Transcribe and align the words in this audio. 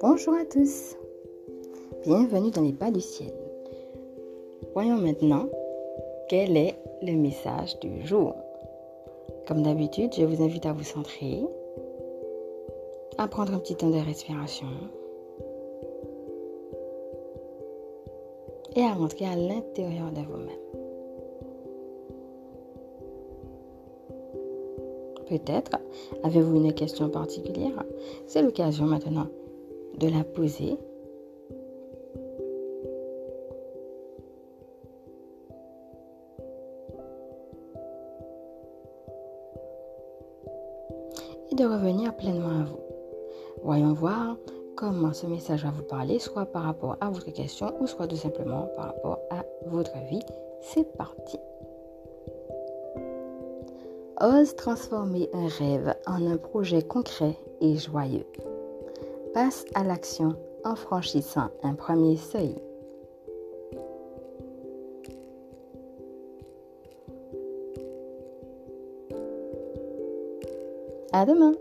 Bonjour 0.00 0.34
à 0.34 0.44
tous, 0.50 0.96
bienvenue 2.04 2.50
dans 2.50 2.62
les 2.62 2.72
pas 2.72 2.90
du 2.90 3.00
ciel. 3.00 3.34
Voyons 4.72 4.96
maintenant 4.96 5.48
quel 6.30 6.56
est 6.56 6.76
le 7.02 7.12
message 7.12 7.78
du 7.80 8.06
jour. 8.06 8.34
Comme 9.46 9.62
d'habitude, 9.62 10.14
je 10.16 10.24
vous 10.24 10.42
invite 10.42 10.64
à 10.64 10.72
vous 10.72 10.84
centrer, 10.84 11.42
à 13.18 13.28
prendre 13.28 13.52
un 13.52 13.58
petit 13.58 13.76
temps 13.76 13.90
de 13.90 13.98
respiration 13.98 14.68
et 18.76 18.82
à 18.82 18.94
rentrer 18.94 19.26
à 19.26 19.36
l'intérieur 19.36 20.10
de 20.12 20.20
vous-même. 20.20 20.87
Peut-être 25.28 25.78
avez-vous 26.22 26.56
une 26.56 26.72
question 26.72 27.08
particulière? 27.10 27.84
C'est 28.26 28.42
l'occasion 28.42 28.86
maintenant 28.86 29.26
de 29.98 30.08
la 30.08 30.24
poser. 30.24 30.76
Et 41.50 41.54
de 41.54 41.64
revenir 41.64 42.14
pleinement 42.16 42.60
à 42.60 42.64
vous. 42.64 42.78
Voyons 43.62 43.92
voir 43.92 44.36
comment 44.76 45.12
ce 45.12 45.26
message 45.26 45.64
va 45.64 45.70
vous 45.70 45.82
parler, 45.82 46.18
soit 46.18 46.46
par 46.46 46.62
rapport 46.62 46.96
à 47.00 47.10
votre 47.10 47.30
question 47.32 47.74
ou 47.80 47.86
soit 47.86 48.06
tout 48.06 48.16
simplement 48.16 48.68
par 48.76 48.86
rapport 48.86 49.18
à 49.30 49.44
votre 49.66 49.96
vie. 50.10 50.22
C'est 50.60 50.96
parti. 50.96 51.38
Ose 54.20 54.56
transformer 54.56 55.30
un 55.32 55.46
rêve 55.46 55.94
en 56.06 56.26
un 56.26 56.36
projet 56.36 56.82
concret 56.82 57.36
et 57.60 57.76
joyeux. 57.76 58.26
Passe 59.32 59.64
à 59.74 59.84
l'action 59.84 60.34
en 60.64 60.74
franchissant 60.74 61.50
un 61.62 61.74
premier 61.74 62.16
seuil. 62.16 62.56
À 71.12 71.24
demain! 71.24 71.52